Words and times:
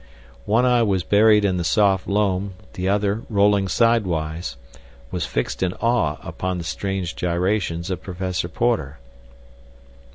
One 0.47 0.65
eye 0.65 0.81
was 0.81 1.03
buried 1.03 1.45
in 1.45 1.57
the 1.57 1.63
soft 1.63 2.07
loam; 2.07 2.55
the 2.73 2.89
other, 2.89 3.21
rolling 3.29 3.67
sidewise, 3.67 4.57
was 5.11 5.27
fixed 5.27 5.61
in 5.61 5.73
awe 5.73 6.17
upon 6.27 6.57
the 6.57 6.63
strange 6.63 7.15
gyrations 7.15 7.91
of 7.91 8.01
Professor 8.01 8.47
Porter. 8.49 8.97